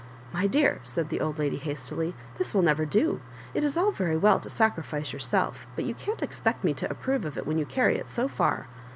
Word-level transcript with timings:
•"My 0.33 0.47
dear," 0.47 0.79
said 0.81 1.09
the 1.09 1.21
old 1.21 1.37
lady, 1.37 1.57
hastily, 1.57 2.15
"this 2.39 2.55
will 2.55 2.63
never 2.63 2.87
do. 2.87 3.21
It 3.53 3.63
is 3.63 3.77
all 3.77 3.91
very 3.91 4.17
well 4.17 4.39
to 4.39 4.49
sacrifice 4.49 5.11
youroslf, 5.11 5.53
but 5.75 5.85
you 5.85 5.93
can't 5.93 6.23
expect 6.23 6.63
me 6.63 6.73
to 6.73 6.89
approve 6.89 7.23
of 7.23 7.37
it 7.37 7.45
when 7.45 7.59
you 7.59 7.65
carry 7.67 7.97
it 7.97 8.09
so 8.09 8.27
&r. 8.39 8.65